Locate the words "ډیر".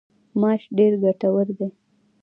0.77-0.93